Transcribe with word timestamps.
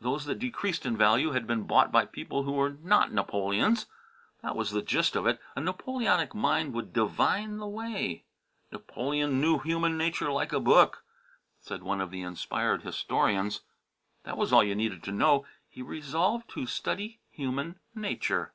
Those 0.00 0.24
that 0.24 0.38
decreased 0.38 0.86
in 0.86 0.96
value 0.96 1.32
had 1.32 1.46
been 1.46 1.64
bought 1.64 1.92
by 1.92 2.06
people 2.06 2.44
who 2.44 2.52
were 2.52 2.70
not 2.70 3.12
Napoleons. 3.12 3.84
That 4.42 4.56
was 4.56 4.70
the 4.70 4.80
gist 4.80 5.14
of 5.14 5.26
it. 5.26 5.38
A 5.56 5.60
Napoleonic 5.60 6.34
mind 6.34 6.72
would 6.72 6.94
divine 6.94 7.58
the 7.58 7.66
way. 7.68 8.24
"Napoleon 8.72 9.42
knew 9.42 9.58
human 9.58 9.98
nature 9.98 10.32
like 10.32 10.54
a 10.54 10.58
book," 10.60 11.04
said 11.60 11.82
one 11.82 12.00
of 12.00 12.10
the 12.10 12.22
inspired 12.22 12.80
historians. 12.80 13.60
That 14.24 14.38
was 14.38 14.54
all 14.54 14.64
you 14.64 14.74
needed 14.74 15.02
to 15.02 15.12
know. 15.12 15.44
He 15.68 15.82
resolved 15.82 16.48
to 16.52 16.64
study 16.64 17.20
human 17.30 17.78
nature. 17.94 18.54